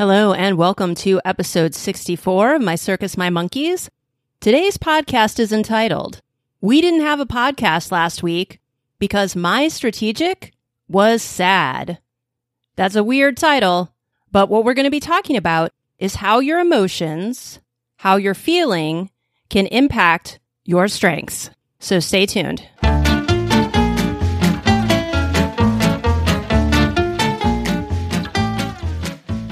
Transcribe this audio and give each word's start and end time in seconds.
Hello, 0.00 0.32
and 0.32 0.56
welcome 0.56 0.94
to 0.94 1.20
episode 1.26 1.74
64 1.74 2.54
of 2.54 2.62
My 2.62 2.74
Circus, 2.74 3.18
My 3.18 3.28
Monkeys. 3.28 3.90
Today's 4.40 4.78
podcast 4.78 5.38
is 5.38 5.52
entitled, 5.52 6.22
We 6.62 6.80
Didn't 6.80 7.02
Have 7.02 7.20
a 7.20 7.26
Podcast 7.26 7.92
Last 7.92 8.22
Week 8.22 8.60
Because 8.98 9.36
My 9.36 9.68
Strategic 9.68 10.54
Was 10.88 11.22
Sad. 11.22 11.98
That's 12.76 12.96
a 12.96 13.04
weird 13.04 13.36
title, 13.36 13.94
but 14.32 14.48
what 14.48 14.64
we're 14.64 14.72
going 14.72 14.84
to 14.84 14.90
be 14.90 15.00
talking 15.00 15.36
about 15.36 15.70
is 15.98 16.14
how 16.14 16.38
your 16.38 16.60
emotions, 16.60 17.60
how 17.96 18.16
you're 18.16 18.32
feeling, 18.32 19.10
can 19.50 19.66
impact 19.66 20.40
your 20.64 20.88
strengths. 20.88 21.50
So 21.78 22.00
stay 22.00 22.24
tuned. 22.24 22.66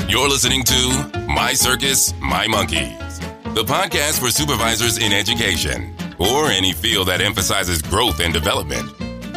You're 0.09 0.31
listening 0.31 0.65
to 0.65 1.27
My 1.29 1.53
Circus, 1.53 2.15
My 2.19 2.47
Monkeys, 2.47 3.19
the 3.53 3.63
podcast 3.63 4.21
for 4.21 4.31
supervisors 4.31 4.97
in 4.97 5.13
education 5.13 5.95
or 6.19 6.47
any 6.47 6.73
field 6.73 7.09
that 7.09 7.21
emphasizes 7.21 7.83
growth 7.83 8.19
and 8.21 8.33
development. 8.33 8.91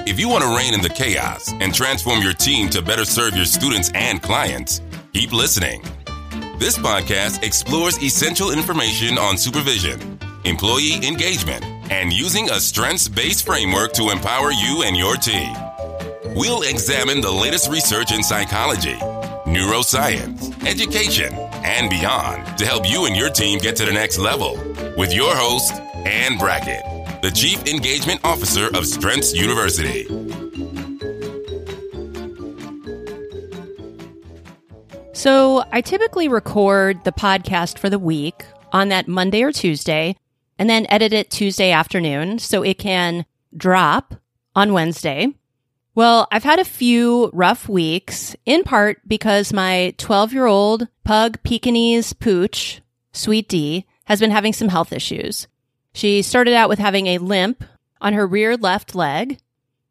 If 0.07 0.17
you 0.17 0.29
want 0.29 0.45
to 0.45 0.55
rein 0.55 0.73
in 0.73 0.81
the 0.81 0.87
chaos 0.87 1.51
and 1.59 1.75
transform 1.75 2.21
your 2.21 2.31
team 2.31 2.69
to 2.69 2.81
better 2.81 3.03
serve 3.03 3.35
your 3.35 3.43
students 3.43 3.91
and 3.93 4.23
clients, 4.23 4.79
keep 5.11 5.33
listening. 5.33 5.81
This 6.57 6.77
podcast 6.77 7.43
explores 7.43 8.01
essential 8.01 8.51
information 8.51 9.17
on 9.17 9.37
supervision, 9.37 10.17
employee 10.45 11.05
engagement, 11.05 11.65
and 11.91 12.13
using 12.13 12.49
a 12.49 12.61
strengths 12.61 13.09
based 13.09 13.45
framework 13.45 13.91
to 13.93 14.09
empower 14.09 14.53
you 14.53 14.83
and 14.83 14.95
your 14.95 15.17
team. 15.17 15.53
We'll 16.33 16.61
examine 16.61 17.19
the 17.19 17.31
latest 17.31 17.69
research 17.69 18.13
in 18.13 18.23
psychology 18.23 18.97
neuroscience, 19.51 20.50
education, 20.67 21.33
and 21.63 21.89
beyond 21.89 22.57
to 22.57 22.65
help 22.65 22.89
you 22.89 23.05
and 23.05 23.15
your 23.15 23.29
team 23.29 23.59
get 23.59 23.75
to 23.77 23.85
the 23.85 23.91
next 23.91 24.17
level. 24.17 24.55
With 24.97 25.13
your 25.13 25.35
host, 25.35 25.73
Anne 26.05 26.37
Brackett, 26.37 26.83
the 27.21 27.31
Chief 27.31 27.65
Engagement 27.65 28.19
Officer 28.23 28.67
of 28.75 28.85
Strengths 28.85 29.33
University. 29.33 30.05
So, 35.13 35.63
I 35.71 35.81
typically 35.81 36.27
record 36.27 37.03
the 37.03 37.11
podcast 37.11 37.77
for 37.77 37.89
the 37.89 37.99
week 37.99 38.43
on 38.71 38.89
that 38.89 39.07
Monday 39.07 39.43
or 39.43 39.51
Tuesday 39.51 40.15
and 40.57 40.69
then 40.69 40.85
edit 40.89 41.13
it 41.13 41.29
Tuesday 41.29 41.71
afternoon 41.71 42.39
so 42.39 42.63
it 42.63 42.77
can 42.77 43.25
drop 43.55 44.15
on 44.55 44.73
Wednesday. 44.73 45.27
Well, 45.93 46.27
I've 46.31 46.43
had 46.43 46.59
a 46.59 46.65
few 46.65 47.29
rough 47.33 47.67
weeks, 47.67 48.35
in 48.45 48.63
part 48.63 49.01
because 49.07 49.51
my 49.51 49.93
12 49.97 50.33
year 50.33 50.45
old 50.45 50.87
pug 51.03 51.41
Pekingese 51.43 52.13
pooch, 52.13 52.81
Sweet 53.11 53.49
D, 53.49 53.85
has 54.05 54.19
been 54.19 54.31
having 54.31 54.53
some 54.53 54.69
health 54.69 54.93
issues. 54.93 55.47
She 55.93 56.21
started 56.21 56.53
out 56.53 56.69
with 56.69 56.79
having 56.79 57.07
a 57.07 57.17
limp 57.17 57.63
on 57.99 58.13
her 58.13 58.25
rear 58.25 58.55
left 58.55 58.95
leg, 58.95 59.39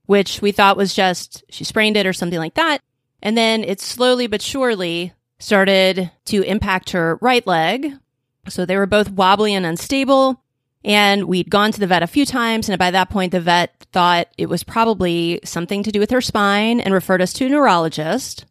which 0.07 0.41
we 0.41 0.53
thought 0.53 0.79
was 0.79 0.95
just 0.95 1.45
she 1.51 1.65
sprained 1.65 1.97
it 1.97 2.07
or 2.07 2.15
something 2.15 2.39
like 2.39 2.55
that. 2.55 2.79
And 3.23 3.37
then 3.37 3.63
it 3.63 3.81
slowly 3.81 4.27
but 4.27 4.41
surely 4.41 5.13
started 5.39 6.11
to 6.27 6.43
impact 6.43 6.91
her 6.91 7.19
right 7.21 7.47
leg. 7.47 7.93
So 8.49 8.65
they 8.65 8.77
were 8.77 8.87
both 8.87 9.11
wobbly 9.11 9.55
and 9.55 9.67
unstable. 9.67 10.40
And 10.85 11.25
we'd 11.25 11.51
gone 11.51 11.73
to 11.73 11.81
the 11.81 11.87
vet 11.87 12.03
a 12.03 12.07
few 12.07 12.25
times. 12.25 12.69
And 12.69 12.79
by 12.79 12.91
that 12.91 13.11
point, 13.11 13.33
the 13.33 13.41
vet 13.41 13.87
thought 13.93 14.29
it 14.39 14.49
was 14.49 14.65
probably 14.65 15.41
something 15.45 15.83
to 15.83 15.93
do 15.93 16.01
with 16.01 16.11
her 16.11 16.21
spine 16.21 16.81
and 16.81 16.95
referred 16.95 17.21
us 17.21 17.33
to 17.35 17.47
a 17.47 17.49
neurologist. 17.49 18.47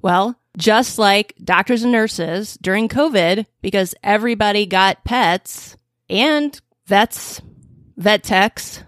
Well, 0.00 0.38
just 0.56 0.98
like 0.98 1.34
doctors 1.42 1.82
and 1.82 1.92
nurses 1.92 2.56
during 2.62 2.88
COVID, 2.88 3.46
because 3.60 3.94
everybody 4.02 4.64
got 4.64 5.04
pets 5.04 5.76
and 6.08 6.58
vets, 6.86 7.42
vet 7.96 8.22
techs 8.22 8.82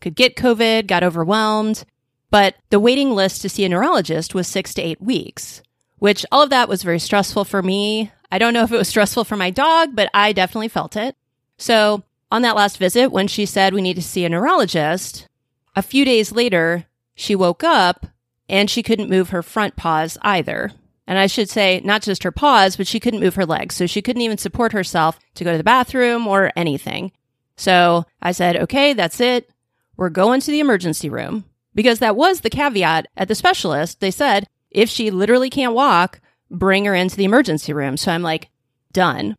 could 0.00 0.14
get 0.14 0.36
COVID, 0.36 0.86
got 0.86 1.04
overwhelmed. 1.04 1.84
But 2.30 2.54
the 2.70 2.80
waiting 2.80 3.10
list 3.10 3.42
to 3.42 3.50
see 3.50 3.64
a 3.64 3.68
neurologist 3.68 4.34
was 4.34 4.48
six 4.48 4.72
to 4.74 4.82
eight 4.82 5.02
weeks, 5.02 5.62
which 5.98 6.24
all 6.32 6.42
of 6.42 6.50
that 6.50 6.68
was 6.68 6.82
very 6.82 6.98
stressful 6.98 7.44
for 7.44 7.62
me. 7.62 8.10
I 8.30 8.38
don't 8.38 8.54
know 8.54 8.62
if 8.62 8.72
it 8.72 8.78
was 8.78 8.88
stressful 8.88 9.24
for 9.24 9.36
my 9.36 9.50
dog, 9.50 9.94
but 9.94 10.08
I 10.14 10.32
definitely 10.32 10.68
felt 10.68 10.96
it. 10.96 11.14
So 11.58 12.04
on 12.32 12.40
that 12.42 12.56
last 12.56 12.78
visit, 12.78 13.12
when 13.12 13.28
she 13.28 13.44
said 13.44 13.74
we 13.74 13.82
need 13.82 13.96
to 13.96 14.02
see 14.02 14.24
a 14.24 14.28
neurologist, 14.28 15.28
a 15.76 15.82
few 15.82 16.02
days 16.04 16.32
later, 16.32 16.86
she 17.14 17.36
woke 17.36 17.62
up 17.62 18.06
and 18.48 18.70
she 18.70 18.82
couldn't 18.82 19.10
move 19.10 19.30
her 19.30 19.42
front 19.42 19.76
paws 19.76 20.16
either. 20.22 20.72
And 21.06 21.18
I 21.18 21.26
should 21.26 21.50
say, 21.50 21.82
not 21.84 22.00
just 22.00 22.22
her 22.22 22.32
paws, 22.32 22.76
but 22.76 22.86
she 22.86 23.00
couldn't 23.00 23.20
move 23.20 23.34
her 23.34 23.44
legs. 23.44 23.74
So 23.74 23.86
she 23.86 24.00
couldn't 24.00 24.22
even 24.22 24.38
support 24.38 24.72
herself 24.72 25.20
to 25.34 25.44
go 25.44 25.52
to 25.52 25.58
the 25.58 25.64
bathroom 25.64 26.26
or 26.26 26.50
anything. 26.56 27.12
So 27.56 28.06
I 28.22 28.32
said, 28.32 28.56
okay, 28.56 28.94
that's 28.94 29.20
it. 29.20 29.50
We're 29.98 30.08
going 30.08 30.40
to 30.40 30.50
the 30.50 30.60
emergency 30.60 31.10
room. 31.10 31.44
Because 31.74 31.98
that 31.98 32.16
was 32.16 32.40
the 32.40 32.50
caveat 32.50 33.08
at 33.14 33.28
the 33.28 33.34
specialist. 33.34 34.00
They 34.00 34.10
said, 34.10 34.46
if 34.70 34.88
she 34.88 35.10
literally 35.10 35.50
can't 35.50 35.74
walk, 35.74 36.18
bring 36.50 36.86
her 36.86 36.94
into 36.94 37.16
the 37.16 37.24
emergency 37.24 37.74
room. 37.74 37.98
So 37.98 38.10
I'm 38.10 38.22
like, 38.22 38.48
done. 38.92 39.36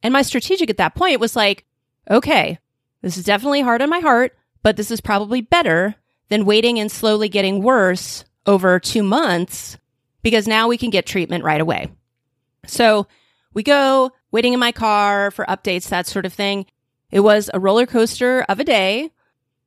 And 0.00 0.12
my 0.12 0.22
strategic 0.22 0.70
at 0.70 0.76
that 0.76 0.94
point 0.94 1.18
was 1.18 1.34
like, 1.34 1.64
okay, 2.10 2.58
this 3.02 3.16
is 3.16 3.24
definitely 3.24 3.62
hard 3.62 3.82
on 3.82 3.90
my 3.90 4.00
heart, 4.00 4.36
but 4.62 4.76
this 4.76 4.90
is 4.90 5.00
probably 5.00 5.40
better 5.40 5.94
than 6.28 6.44
waiting 6.44 6.78
and 6.78 6.90
slowly 6.90 7.28
getting 7.28 7.62
worse 7.62 8.24
over 8.46 8.78
two 8.78 9.02
months 9.02 9.78
because 10.22 10.48
now 10.48 10.68
we 10.68 10.78
can 10.78 10.90
get 10.90 11.06
treatment 11.06 11.44
right 11.44 11.60
away. 11.60 11.88
So 12.66 13.06
we 13.54 13.62
go 13.62 14.10
waiting 14.32 14.52
in 14.52 14.60
my 14.60 14.72
car 14.72 15.30
for 15.30 15.44
updates, 15.46 15.88
that 15.88 16.06
sort 16.06 16.26
of 16.26 16.32
thing. 16.32 16.66
It 17.10 17.20
was 17.20 17.48
a 17.54 17.60
roller 17.60 17.86
coaster 17.86 18.44
of 18.48 18.58
a 18.60 18.64
day 18.64 19.10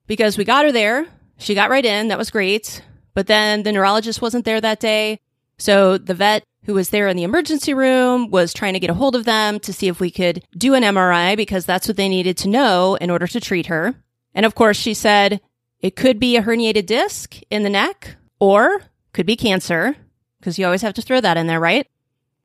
because 0.08 0.38
we 0.38 0.44
got 0.44 0.66
her 0.66 0.72
there. 0.72 1.08
She 1.38 1.56
got 1.56 1.70
right 1.70 1.86
in. 1.86 2.10
That 2.10 2.18
was 2.18 2.30
great. 2.30 2.84
But 3.14 3.28
then 3.28 3.64
the 3.64 3.72
neurologist 3.72 4.22
wasn't 4.22 4.46
there 4.46 4.60
that 4.60 4.80
day. 4.80 5.22
So 5.58 5.98
the 5.98 6.14
vet 6.14 6.44
who 6.66 6.74
was 6.74 6.90
there 6.90 7.08
in 7.08 7.18
the 7.18 7.24
emergency 7.24 7.74
room 7.74 8.30
was 8.30 8.54
trying 8.54 8.74
to 8.74 8.80
get 8.80 8.90
a 8.90 8.96
hold 8.96 9.16
of 9.16 9.26
them 9.26 9.60
to 9.62 9.74
see 9.74 9.88
if 9.88 10.00
we 10.00 10.12
could 10.12 10.44
do 10.58 10.74
an 10.74 10.84
MRI 10.84 11.36
because 11.36 11.66
that's 11.66 11.88
what 11.88 11.98
they 11.98 12.10
needed 12.10 12.38
to 12.38 12.50
know 12.50 12.96
in 12.96 13.10
order 13.10 13.28
to 13.28 13.40
treat 13.40 13.68
her. 13.68 13.96
And 14.34 14.46
of 14.46 14.56
course, 14.56 14.78
she 14.78 14.94
said 14.94 15.42
it 15.80 15.96
could 15.96 16.20
be 16.20 16.36
a 16.36 16.44
herniated 16.44 16.86
disc 16.86 17.40
in 17.50 17.64
the 17.64 17.70
neck 17.70 18.18
or 18.40 18.84
could 19.14 19.26
be 19.26 19.36
cancer 19.36 19.96
because 20.40 20.60
you 20.60 20.66
always 20.66 20.82
have 20.82 20.94
to 20.96 21.02
throw 21.02 21.22
that 21.22 21.38
in 21.38 21.48
there, 21.48 21.60
right? 21.60 21.88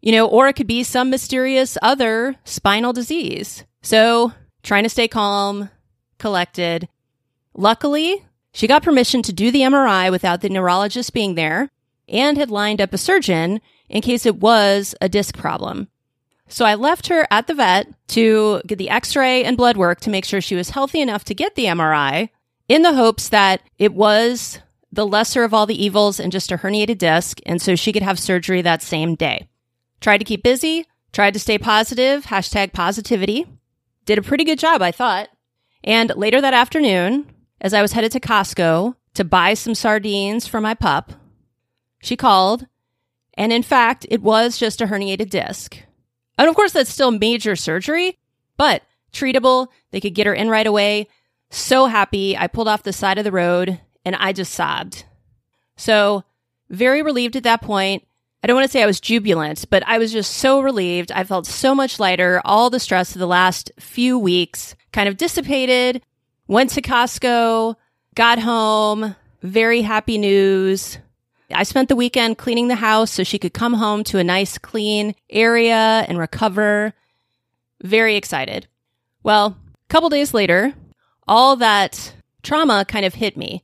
You 0.00 0.12
know, 0.12 0.26
or 0.26 0.48
it 0.48 0.54
could 0.54 0.66
be 0.66 0.82
some 0.82 1.10
mysterious 1.10 1.78
other 1.82 2.36
spinal 2.44 2.92
disease. 2.92 3.64
So 3.82 4.32
trying 4.62 4.82
to 4.84 4.88
stay 4.88 5.08
calm, 5.08 5.70
collected. 6.19 6.88
Luckily, 7.54 8.25
she 8.52 8.66
got 8.66 8.82
permission 8.82 9.22
to 9.22 9.32
do 9.32 9.50
the 9.50 9.60
MRI 9.60 10.10
without 10.10 10.41
the 10.41 10.48
neurologist 10.48 11.12
being 11.12 11.34
there 11.34 11.70
and 12.08 12.36
had 12.36 12.50
lined 12.50 12.81
up 12.81 12.92
a 12.92 12.98
surgeon 12.98 13.60
in 13.88 14.02
case 14.02 14.26
it 14.26 14.36
was 14.36 14.94
a 15.00 15.08
disc 15.08 15.36
problem. 15.36 15.88
So 16.48 16.64
I 16.64 16.74
left 16.74 17.08
her 17.08 17.26
at 17.30 17.46
the 17.46 17.54
vet 17.54 17.88
to 18.08 18.60
get 18.66 18.78
the 18.78 18.90
x 18.90 19.16
ray 19.16 19.44
and 19.44 19.56
blood 19.56 19.76
work 19.76 20.00
to 20.00 20.10
make 20.10 20.24
sure 20.24 20.40
she 20.40 20.54
was 20.54 20.70
healthy 20.70 21.00
enough 21.00 21.24
to 21.24 21.34
get 21.34 21.54
the 21.54 21.64
MRI 21.64 22.28
in 22.68 22.82
the 22.82 22.94
hopes 22.94 23.28
that 23.28 23.62
it 23.78 23.94
was 23.94 24.58
the 24.92 25.06
lesser 25.06 25.42
of 25.42 25.52
all 25.52 25.66
the 25.66 25.82
evils 25.82 26.20
and 26.20 26.30
just 26.30 26.52
a 26.52 26.58
herniated 26.58 26.98
disc. 26.98 27.40
And 27.46 27.60
so 27.60 27.74
she 27.74 27.92
could 27.92 28.02
have 28.02 28.18
surgery 28.18 28.62
that 28.62 28.82
same 28.82 29.14
day. 29.14 29.48
Tried 30.00 30.18
to 30.18 30.24
keep 30.24 30.42
busy, 30.42 30.86
tried 31.12 31.34
to 31.34 31.40
stay 31.40 31.58
positive, 31.58 32.26
hashtag 32.26 32.72
positivity. 32.72 33.46
Did 34.04 34.18
a 34.18 34.22
pretty 34.22 34.44
good 34.44 34.58
job, 34.58 34.82
I 34.82 34.92
thought. 34.92 35.30
And 35.82 36.12
later 36.16 36.40
that 36.40 36.54
afternoon, 36.54 37.26
as 37.60 37.74
I 37.74 37.82
was 37.82 37.92
headed 37.92 38.12
to 38.12 38.20
Costco 38.20 38.94
to 39.14 39.24
buy 39.24 39.54
some 39.54 39.74
sardines 39.74 40.46
for 40.46 40.60
my 40.60 40.74
pup, 40.74 41.12
she 42.00 42.16
called 42.16 42.66
and 43.36 43.52
in 43.52 43.62
fact, 43.62 44.06
it 44.10 44.22
was 44.22 44.58
just 44.58 44.80
a 44.80 44.86
herniated 44.86 45.30
disc. 45.30 45.78
And 46.38 46.48
of 46.48 46.54
course, 46.54 46.72
that's 46.72 46.90
still 46.90 47.10
major 47.10 47.56
surgery, 47.56 48.19
but 48.56 48.82
treatable. 49.12 49.69
They 49.90 50.00
could 50.00 50.14
get 50.14 50.26
her 50.26 50.34
in 50.34 50.48
right 50.48 50.66
away. 50.66 51.08
So 51.50 51.86
happy. 51.86 52.36
I 52.36 52.46
pulled 52.46 52.69
off 52.69 52.82
the 52.82 52.92
side 52.92 53.19
of 53.19 53.25
the 53.25 53.32
road 53.32 53.81
and 54.04 54.16
I 54.16 54.32
just 54.32 54.52
sobbed. 54.52 55.04
So, 55.76 56.25
very 56.70 57.02
relieved 57.02 57.36
at 57.36 57.42
that 57.44 57.62
point. 57.62 58.06
I 58.42 58.46
don't 58.46 58.56
want 58.56 58.66
to 58.66 58.70
say 58.70 58.82
I 58.82 58.86
was 58.86 59.00
jubilant, 59.00 59.64
but 59.70 59.82
I 59.87 59.98
was 59.98 60.12
just 60.12 60.32
so 60.32 60.60
relieved. 60.60 61.10
I 61.12 61.25
felt 61.25 61.46
so 61.46 61.75
much 61.75 61.98
lighter. 61.98 62.42
All 62.44 62.69
the 62.69 62.80
stress 62.80 63.14
of 63.14 63.19
the 63.19 63.26
last 63.26 63.72
few 63.78 64.19
weeks 64.19 64.76
kind 64.92 65.08
of 65.08 65.16
dissipated. 65.16 66.02
Went 66.46 66.70
to 66.70 66.82
Costco, 66.82 67.76
got 68.14 68.38
home, 68.38 69.16
very 69.42 69.80
happy 69.80 70.19
news. 70.19 70.98
I 71.52 71.62
spent 71.64 71.88
the 71.88 71.96
weekend 71.96 72.38
cleaning 72.38 72.69
the 72.69 72.75
house 72.76 73.11
so 73.11 73.23
she 73.23 73.38
could 73.38 73.52
come 73.52 73.75
home 73.75 74.02
to 74.05 74.19
a 74.19 74.25
nice 74.25 74.58
clean 74.58 75.14
area 75.29 76.05
and 76.08 76.19
recover. 76.19 76.94
Very 77.82 78.17
excited. 78.17 78.67
Well, 79.23 79.56
a 79.75 79.88
couple 79.88 80.08
days 80.08 80.32
later, 80.32 80.73
all 81.29 81.56
that 81.56 82.14
trauma 82.43 82.85
kind 82.87 83.05
of 83.05 83.14
hit 83.14 83.37
me. 83.37 83.62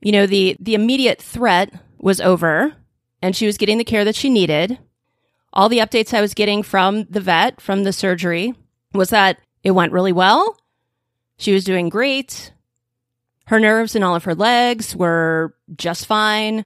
You 0.00 0.12
know, 0.12 0.26
the, 0.26 0.56
the 0.60 0.74
immediate 0.74 1.20
threat 1.20 1.72
was 1.98 2.20
over 2.20 2.74
and 3.20 3.36
she 3.36 3.46
was 3.46 3.58
getting 3.58 3.78
the 3.78 3.84
care 3.84 4.04
that 4.04 4.16
she 4.16 4.30
needed. 4.30 4.78
all 5.52 5.68
the 5.68 5.78
updates 5.78 6.14
I 6.14 6.20
was 6.20 6.34
getting 6.34 6.62
from 6.62 7.04
the 7.10 7.20
vet, 7.20 7.60
from 7.60 7.84
the 7.84 7.92
surgery, 7.92 8.54
was 8.92 9.10
that 9.10 9.38
it 9.62 9.72
went 9.72 9.92
really 9.92 10.12
well. 10.12 10.56
She 11.38 11.52
was 11.52 11.64
doing 11.64 11.88
great. 11.88 12.52
Her 13.46 13.58
nerves 13.58 13.94
and 13.94 14.04
all 14.04 14.14
of 14.14 14.24
her 14.24 14.34
legs 14.34 14.94
were 14.94 15.54
just 15.76 16.06
fine. 16.06 16.64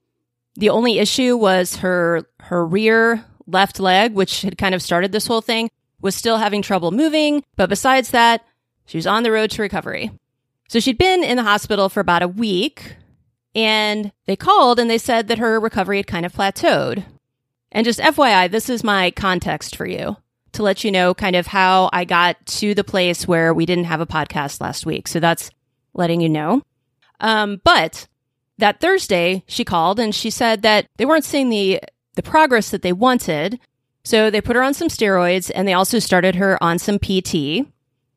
The 0.56 0.70
only 0.70 0.98
issue 0.98 1.36
was 1.36 1.76
her 1.76 2.28
her 2.40 2.64
rear 2.64 3.24
left 3.46 3.80
leg, 3.80 4.14
which 4.14 4.42
had 4.42 4.58
kind 4.58 4.74
of 4.74 4.82
started 4.82 5.12
this 5.12 5.26
whole 5.26 5.40
thing, 5.40 5.70
was 6.00 6.14
still 6.14 6.38
having 6.38 6.62
trouble 6.62 6.90
moving. 6.90 7.42
But 7.56 7.68
besides 7.68 8.10
that, 8.10 8.44
she 8.86 8.98
was 8.98 9.06
on 9.06 9.22
the 9.22 9.32
road 9.32 9.50
to 9.52 9.62
recovery. 9.62 10.10
So 10.68 10.80
she'd 10.80 10.98
been 10.98 11.24
in 11.24 11.36
the 11.36 11.42
hospital 11.42 11.88
for 11.88 12.00
about 12.00 12.22
a 12.22 12.28
week 12.28 12.96
and 13.54 14.12
they 14.26 14.36
called 14.36 14.78
and 14.78 14.90
they 14.90 14.98
said 14.98 15.28
that 15.28 15.38
her 15.38 15.60
recovery 15.60 15.98
had 15.98 16.06
kind 16.06 16.26
of 16.26 16.32
plateaued. 16.32 17.04
And 17.70 17.84
just 17.84 18.00
FYI, 18.00 18.50
this 18.50 18.68
is 18.68 18.84
my 18.84 19.10
context 19.10 19.76
for 19.76 19.86
you 19.86 20.16
to 20.52 20.62
let 20.62 20.84
you 20.84 20.90
know 20.90 21.14
kind 21.14 21.36
of 21.36 21.46
how 21.46 21.90
I 21.92 22.04
got 22.04 22.44
to 22.46 22.74
the 22.74 22.84
place 22.84 23.26
where 23.26 23.52
we 23.52 23.66
didn't 23.66 23.84
have 23.84 24.00
a 24.00 24.06
podcast 24.06 24.60
last 24.60 24.86
week. 24.86 25.08
So 25.08 25.20
that's 25.20 25.50
letting 25.92 26.20
you 26.20 26.28
know. 26.28 26.62
Um, 27.20 27.60
but 27.64 28.06
that 28.58 28.80
Thursday, 28.80 29.44
she 29.46 29.64
called 29.64 29.98
and 29.98 30.14
she 30.14 30.30
said 30.30 30.62
that 30.62 30.86
they 30.96 31.04
weren't 31.04 31.24
seeing 31.24 31.48
the 31.50 31.80
the 32.14 32.22
progress 32.22 32.70
that 32.70 32.82
they 32.82 32.92
wanted. 32.92 33.58
So 34.04 34.30
they 34.30 34.40
put 34.40 34.56
her 34.56 34.62
on 34.62 34.74
some 34.74 34.88
steroids 34.88 35.50
and 35.54 35.66
they 35.66 35.72
also 35.72 35.98
started 35.98 36.36
her 36.36 36.62
on 36.62 36.78
some 36.78 36.98
PT, 36.98 37.66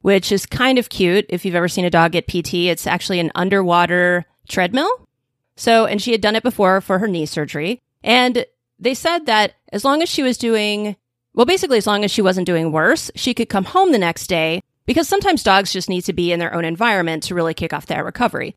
which 0.02 0.32
is 0.32 0.46
kind 0.46 0.78
of 0.78 0.90
cute. 0.90 1.26
If 1.30 1.46
you've 1.46 1.56
ever 1.56 1.68
seen 1.68 1.86
a 1.86 1.90
dog 1.90 2.12
get 2.12 2.28
PT, 2.28 2.54
it's 2.66 2.86
actually 2.86 3.20
an 3.20 3.32
underwater 3.36 4.26
treadmill. 4.48 5.08
So, 5.56 5.86
and 5.86 6.02
she 6.02 6.12
had 6.12 6.22
done 6.22 6.36
it 6.36 6.44
before 6.44 6.82
for 6.82 7.00
her 7.00 7.08
knee 7.08 7.26
surgery. 7.26 7.82
And 8.04 8.46
they 8.80 8.94
said 8.94 9.26
that 9.26 9.54
as 9.74 9.84
long 9.84 10.04
as 10.04 10.10
she 10.10 10.22
was 10.22 10.38
doing, 10.38 10.96
well, 11.34 11.46
basically, 11.46 11.78
as 11.78 11.88
long 11.88 12.04
as 12.04 12.12
she 12.12 12.22
wasn't 12.22 12.46
doing 12.46 12.72
worse, 12.72 13.10
she 13.16 13.34
could 13.34 13.50
come 13.50 13.66
home 13.66 13.92
the 13.92 13.98
next 13.98 14.28
day 14.28 14.62
because 14.86 15.08
sometimes 15.08 15.44
dogs 15.44 15.74
just 15.74 15.90
need 15.90 16.02
to 16.02 16.14
be 16.14 16.32
in 16.32 16.40
their 16.40 16.54
own 16.54 16.66
environment 16.66 17.24
to 17.24 17.36
really 17.36 17.54
kick 17.54 17.74
off 17.74 17.88
that 17.88 18.06
recovery. 18.06 18.56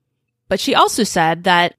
But 0.50 0.58
she 0.58 0.74
also 0.74 1.04
said 1.04 1.44
that 1.44 1.76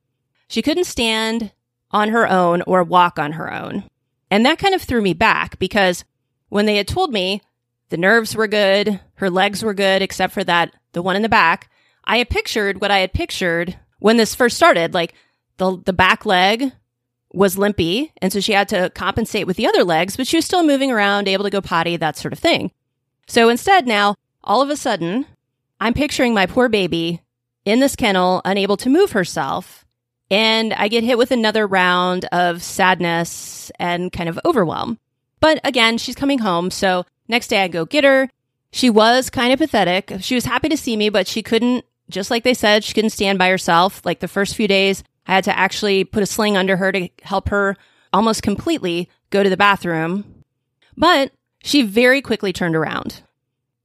she 0.47 0.61
couldn't 0.61 0.85
stand 0.85 1.51
on 1.91 2.07
her 2.09 2.27
own 2.27 2.63
or 2.63 2.83
walk 2.83 3.19
on 3.19 3.33
her 3.33 3.53
own. 3.53 3.83
And 4.31 4.45
that 4.45 4.59
kind 4.59 4.73
of 4.73 4.81
threw 4.81 5.01
me 5.01 5.13
back 5.13 5.59
because 5.59 6.05
when 6.47 6.65
they 6.65 6.77
had 6.77 6.87
told 6.87 7.11
me 7.11 7.41
the 7.89 7.97
nerves 7.97 8.33
were 8.33 8.47
good, 8.47 9.01
her 9.15 9.29
legs 9.29 9.61
were 9.61 9.73
good, 9.73 10.01
except 10.01 10.33
for 10.33 10.45
that, 10.45 10.73
the 10.93 11.01
one 11.01 11.17
in 11.17 11.21
the 11.21 11.27
back, 11.27 11.69
I 12.05 12.17
had 12.17 12.29
pictured 12.29 12.79
what 12.79 12.91
I 12.91 12.99
had 12.99 13.11
pictured 13.11 13.77
when 13.99 14.15
this 14.15 14.33
first 14.33 14.55
started. 14.55 14.93
Like 14.93 15.15
the, 15.57 15.77
the 15.83 15.91
back 15.91 16.25
leg 16.25 16.71
was 17.33 17.57
limpy. 17.57 18.13
And 18.21 18.31
so 18.31 18.39
she 18.39 18.53
had 18.53 18.69
to 18.69 18.89
compensate 18.91 19.47
with 19.47 19.57
the 19.57 19.67
other 19.67 19.83
legs, 19.83 20.15
but 20.15 20.27
she 20.27 20.37
was 20.37 20.45
still 20.45 20.65
moving 20.65 20.93
around, 20.93 21.27
able 21.27 21.43
to 21.43 21.49
go 21.49 21.59
potty, 21.59 21.97
that 21.97 22.15
sort 22.15 22.31
of 22.31 22.39
thing. 22.39 22.71
So 23.27 23.49
instead, 23.49 23.85
now, 23.85 24.15
all 24.45 24.61
of 24.61 24.69
a 24.69 24.77
sudden, 24.77 25.25
I'm 25.81 25.93
picturing 25.93 26.33
my 26.33 26.45
poor 26.45 26.69
baby 26.69 27.21
in 27.65 27.79
this 27.79 27.95
kennel, 27.95 28.41
unable 28.45 28.77
to 28.77 28.89
move 28.89 29.11
herself. 29.11 29.85
And 30.29 30.73
I 30.73 30.87
get 30.87 31.03
hit 31.03 31.17
with 31.17 31.31
another 31.31 31.67
round 31.67 32.25
of 32.31 32.63
sadness 32.63 33.71
and 33.77 34.11
kind 34.11 34.29
of 34.29 34.39
overwhelm. 34.45 34.97
But 35.39 35.59
again, 35.63 35.97
she's 35.97 36.15
coming 36.15 36.39
home. 36.39 36.71
So 36.71 37.05
next 37.27 37.47
day 37.47 37.63
I 37.63 37.67
go 37.67 37.85
get 37.85 38.03
her. 38.03 38.29
She 38.71 38.89
was 38.89 39.29
kind 39.29 39.51
of 39.51 39.59
pathetic. 39.59 40.13
She 40.21 40.35
was 40.35 40.45
happy 40.45 40.69
to 40.69 40.77
see 40.77 40.95
me, 40.95 41.09
but 41.09 41.27
she 41.27 41.43
couldn't, 41.43 41.83
just 42.09 42.31
like 42.31 42.43
they 42.43 42.53
said, 42.53 42.83
she 42.83 42.93
couldn't 42.93 43.09
stand 43.09 43.37
by 43.39 43.49
herself. 43.49 44.01
Like 44.05 44.19
the 44.19 44.29
first 44.29 44.55
few 44.55 44.67
days, 44.67 45.03
I 45.27 45.33
had 45.35 45.43
to 45.45 45.57
actually 45.57 46.05
put 46.05 46.23
a 46.23 46.27
sling 46.27 46.55
under 46.55 46.77
her 46.77 46.91
to 46.91 47.09
help 47.23 47.49
her 47.49 47.75
almost 48.13 48.43
completely 48.43 49.09
go 49.29 49.43
to 49.43 49.49
the 49.49 49.57
bathroom. 49.57 50.43
But 50.95 51.33
she 51.63 51.81
very 51.81 52.21
quickly 52.21 52.53
turned 52.53 52.75
around. 52.75 53.21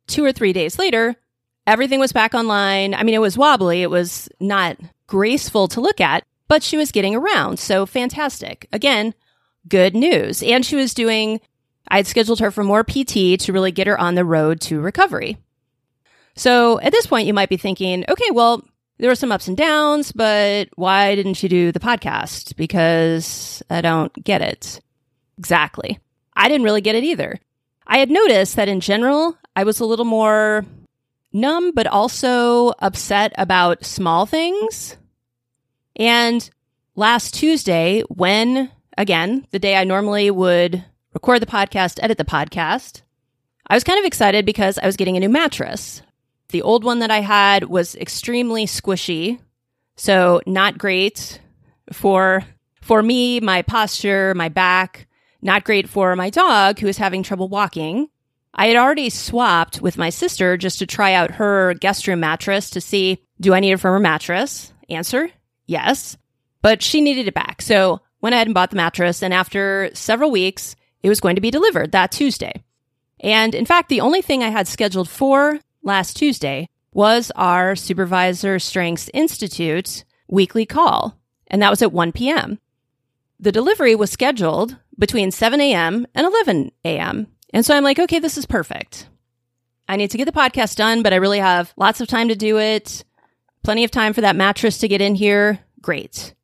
Two 0.06 0.24
or 0.24 0.32
three 0.32 0.52
days 0.52 0.78
later, 0.78 1.16
everything 1.66 2.00
was 2.00 2.12
back 2.12 2.34
online. 2.34 2.94
I 2.94 3.02
mean, 3.02 3.14
it 3.14 3.20
was 3.20 3.36
wobbly. 3.36 3.82
It 3.82 3.90
was 3.90 4.28
not 4.40 4.76
graceful 5.06 5.68
to 5.68 5.80
look 5.80 6.00
at, 6.00 6.24
but 6.48 6.62
she 6.62 6.76
was 6.76 6.92
getting 6.92 7.14
around. 7.14 7.58
So 7.58 7.86
fantastic. 7.86 8.68
Again, 8.72 9.14
good 9.68 9.94
news. 9.94 10.42
And 10.42 10.64
she 10.64 10.76
was 10.76 10.94
doing, 10.94 11.40
I 11.88 11.96
had 11.98 12.06
scheduled 12.06 12.40
her 12.40 12.50
for 12.50 12.64
more 12.64 12.84
PT 12.84 13.38
to 13.40 13.52
really 13.52 13.72
get 13.72 13.86
her 13.86 13.98
on 13.98 14.14
the 14.14 14.24
road 14.24 14.60
to 14.62 14.80
recovery. 14.80 15.38
So 16.36 16.78
at 16.80 16.92
this 16.92 17.06
point, 17.06 17.26
you 17.26 17.34
might 17.34 17.48
be 17.48 17.56
thinking, 17.56 18.04
okay, 18.08 18.30
well, 18.30 18.62
there 18.98 19.10
were 19.10 19.14
some 19.14 19.32
ups 19.32 19.48
and 19.48 19.56
downs, 19.56 20.12
but 20.12 20.68
why 20.76 21.14
didn't 21.14 21.34
she 21.34 21.48
do 21.48 21.72
the 21.72 21.80
podcast? 21.80 22.56
Because 22.56 23.62
I 23.68 23.80
don't 23.80 24.12
get 24.24 24.42
it. 24.42 24.80
Exactly. 25.38 25.98
I 26.34 26.48
didn't 26.48 26.64
really 26.64 26.80
get 26.80 26.94
it 26.94 27.04
either. 27.04 27.38
I 27.86 27.98
had 27.98 28.10
noticed 28.10 28.56
that 28.56 28.68
in 28.68 28.80
general, 28.80 29.36
I 29.54 29.64
was 29.64 29.80
a 29.80 29.84
little 29.86 30.04
more 30.04 30.64
numb, 31.40 31.72
but 31.72 31.86
also 31.86 32.72
upset 32.80 33.32
about 33.38 33.84
small 33.84 34.26
things. 34.26 34.96
And 35.94 36.48
last 36.94 37.34
Tuesday, 37.34 38.02
when, 38.08 38.70
again, 38.98 39.46
the 39.50 39.58
day 39.58 39.76
I 39.76 39.84
normally 39.84 40.30
would 40.30 40.84
record 41.14 41.40
the 41.40 41.46
podcast, 41.46 41.98
edit 42.02 42.18
the 42.18 42.24
podcast, 42.24 43.02
I 43.68 43.74
was 43.74 43.84
kind 43.84 43.98
of 43.98 44.04
excited 44.04 44.44
because 44.46 44.78
I 44.78 44.86
was 44.86 44.96
getting 44.96 45.16
a 45.16 45.20
new 45.20 45.28
mattress. 45.28 46.02
The 46.50 46.62
old 46.62 46.84
one 46.84 47.00
that 47.00 47.10
I 47.10 47.20
had 47.20 47.64
was 47.64 47.94
extremely 47.96 48.66
squishy, 48.66 49.40
so 49.96 50.40
not 50.46 50.78
great 50.78 51.40
for 51.92 52.44
for 52.80 53.02
me, 53.02 53.40
my 53.40 53.62
posture, 53.62 54.32
my 54.34 54.48
back, 54.48 55.08
not 55.42 55.64
great 55.64 55.88
for 55.88 56.14
my 56.14 56.30
dog 56.30 56.78
who 56.78 56.86
is 56.86 56.98
having 56.98 57.24
trouble 57.24 57.48
walking. 57.48 58.08
I 58.56 58.68
had 58.68 58.76
already 58.76 59.10
swapped 59.10 59.82
with 59.82 59.98
my 59.98 60.08
sister 60.08 60.56
just 60.56 60.78
to 60.78 60.86
try 60.86 61.12
out 61.12 61.32
her 61.32 61.74
guest 61.74 62.08
room 62.08 62.20
mattress 62.20 62.70
to 62.70 62.80
see 62.80 63.22
do 63.38 63.52
I 63.52 63.60
need 63.60 63.72
a 63.72 63.78
firmer 63.78 64.00
mattress? 64.00 64.72
Answer 64.88 65.30
yes. 65.66 66.16
But 66.62 66.82
she 66.82 67.02
needed 67.02 67.28
it 67.28 67.34
back. 67.34 67.60
So 67.60 68.00
went 68.22 68.34
ahead 68.34 68.46
and 68.46 68.54
bought 68.54 68.70
the 68.70 68.76
mattress. 68.76 69.22
And 69.22 69.34
after 69.34 69.90
several 69.92 70.30
weeks, 70.30 70.74
it 71.02 71.10
was 71.10 71.20
going 71.20 71.34
to 71.34 71.42
be 71.42 71.50
delivered 71.50 71.92
that 71.92 72.10
Tuesday. 72.10 72.64
And 73.20 73.54
in 73.54 73.66
fact, 73.66 73.88
the 73.88 74.00
only 74.00 74.22
thing 74.22 74.42
I 74.42 74.48
had 74.48 74.66
scheduled 74.66 75.08
for 75.08 75.60
last 75.82 76.16
Tuesday 76.16 76.68
was 76.92 77.30
our 77.36 77.76
Supervisor 77.76 78.58
Strengths 78.58 79.10
Institute 79.12 80.04
weekly 80.28 80.64
call. 80.64 81.18
And 81.48 81.60
that 81.60 81.70
was 81.70 81.82
at 81.82 81.92
1 81.92 82.12
p.m. 82.12 82.58
The 83.38 83.52
delivery 83.52 83.94
was 83.94 84.10
scheduled 84.10 84.76
between 84.98 85.30
7 85.30 85.60
a.m. 85.60 86.06
and 86.14 86.26
11 86.26 86.72
a.m. 86.84 87.26
And 87.52 87.64
so 87.64 87.76
I'm 87.76 87.84
like, 87.84 87.98
okay, 87.98 88.18
this 88.18 88.36
is 88.36 88.46
perfect. 88.46 89.08
I 89.88 89.96
need 89.96 90.10
to 90.10 90.18
get 90.18 90.24
the 90.24 90.32
podcast 90.32 90.76
done, 90.76 91.02
but 91.02 91.12
I 91.12 91.16
really 91.16 91.38
have 91.38 91.72
lots 91.76 92.00
of 92.00 92.08
time 92.08 92.28
to 92.28 92.34
do 92.34 92.58
it. 92.58 93.04
Plenty 93.62 93.84
of 93.84 93.90
time 93.90 94.12
for 94.12 94.20
that 94.20 94.36
mattress 94.36 94.78
to 94.78 94.88
get 94.88 95.00
in 95.00 95.14
here. 95.14 95.60
Great. 95.80 96.34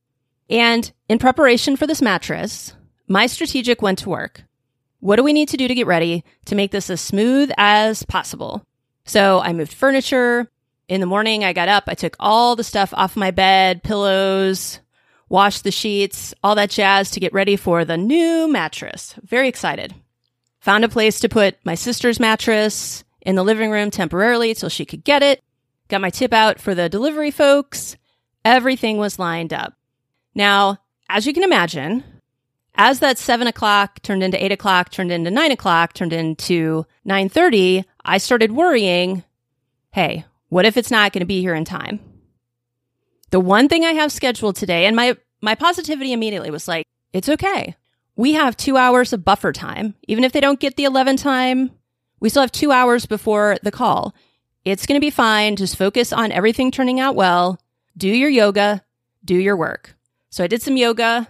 And 0.49 0.91
in 1.09 1.19
preparation 1.19 1.77
for 1.77 1.87
this 1.87 2.03
mattress, 2.03 2.75
my 3.09 3.27
strategic 3.27 3.83
went 3.83 3.99
to 4.01 4.11
work. 4.11 4.45
What 5.01 5.17
do 5.17 5.25
we 5.25 5.33
need 5.33 5.49
to 5.49 5.57
do 5.57 5.67
to 5.67 5.75
get 5.75 5.87
ready 5.87 6.25
to 6.45 6.55
make 6.55 6.71
this 6.71 6.89
as 6.89 7.01
smooth 7.01 7.51
as 7.59 8.05
possible? 8.05 8.65
So 9.05 9.41
I 9.41 9.53
moved 9.53 9.73
furniture. 9.73 10.49
In 10.89 11.01
the 11.01 11.07
morning, 11.07 11.43
I 11.45 11.53
got 11.53 11.69
up, 11.69 11.85
I 11.87 11.95
took 11.95 12.17
all 12.21 12.55
the 12.55 12.65
stuff 12.65 12.93
off 12.95 13.17
my 13.17 13.31
bed, 13.31 13.83
pillows, 13.83 14.81
washed 15.29 15.65
the 15.65 15.71
sheets, 15.71 16.35
all 16.45 16.55
that 16.55 16.71
jazz 16.71 17.11
to 17.13 17.21
get 17.21 17.33
ready 17.33 17.57
for 17.57 17.85
the 17.85 17.97
new 17.97 18.47
mattress. 18.47 19.15
Very 19.23 19.49
excited. 19.49 19.95
Found 20.63 20.85
a 20.85 20.89
place 20.89 21.19
to 21.21 21.29
put 21.29 21.57
my 21.65 21.75
sister's 21.75 22.21
mattress 22.21 23.03
in 23.21 23.35
the 23.35 23.43
living 23.43 23.73
room 23.73 23.91
temporarily 23.91 24.55
till 24.55 24.69
she 24.69 24.85
could 24.85 25.03
get 25.03 25.21
it. 25.21 25.43
Got 25.89 26.01
my 26.01 26.11
tip 26.11 26.33
out 26.33 26.61
for 26.61 26.73
the 26.73 26.89
delivery 26.89 27.33
folks. 27.33 27.97
Everything 28.45 28.97
was 28.97 29.19
lined 29.19 29.53
up. 29.53 29.75
Now, 30.37 30.79
as 31.09 31.27
you 31.27 31.33
can 31.33 31.43
imagine, 31.43 32.05
as 32.77 33.01
that 33.01 33.19
seven 33.19 33.49
o'clock 33.49 34.01
turned 34.03 34.23
into 34.23 34.43
eight 34.43 34.53
o'clock, 34.53 34.91
turned 34.91 35.11
into 35.11 35.33
nine 35.33 35.51
o'clock, 35.51 35.95
turned 35.95 36.13
into 36.13 36.87
nine 37.05 37.29
thirty, 37.29 37.85
I 38.05 38.19
started 38.19 38.53
worrying. 38.53 39.25
Hey, 39.91 40.25
what 40.49 40.65
if 40.65 40.77
it's 40.77 40.93
not 40.93 41.13
going 41.13 41.21
to 41.21 41.27
be 41.27 41.41
here 41.41 41.57
in 41.57 41.65
time? 41.65 41.99
The 43.31 43.41
one 43.41 43.69
thing 43.69 43.85
I 43.85 43.93
have 43.93 44.13
scheduled 44.13 44.55
today, 44.55 44.87
and 44.87 44.95
my 44.95 45.17
my 45.41 45.57
positivity 45.57 46.13
immediately 46.13 46.53
was 46.53 46.69
like, 46.69 46.87
it's 47.13 47.29
okay 47.29 47.75
we 48.17 48.33
have 48.35 48.57
two 48.57 48.77
hours 48.77 49.13
of 49.13 49.25
buffer 49.25 49.53
time. 49.53 49.95
Even 50.09 50.25
if 50.25 50.33
they 50.33 50.41
don't 50.41 50.61
get 50.61 50.77
the 50.77 50.85
11 50.85 51.17
time, 51.17 51.71
we 52.21 52.29
still 52.29 52.43
have 52.43 52.53
two 52.53 52.73
hours 52.73 53.07
before 53.07 53.57
the 53.63 53.71
call. 53.71 54.15
It's 54.65 54.87
going 54.87 55.01
to 55.01 55.05
be 55.05 55.11
fine. 55.11 55.57
Just 55.57 55.77
focus 55.77 56.13
on 56.13 56.31
everything 56.31 56.71
turning 56.71 57.01
out 57.01 57.17
well. 57.17 57.59
Do 57.97 58.09
your 58.09 58.31
yoga, 58.31 58.83
do 59.25 59.35
your 59.35 59.57
work. 59.57 59.97
So 60.31 60.45
I 60.45 60.47
did 60.47 60.63
some 60.63 60.77
yoga. 60.77 61.29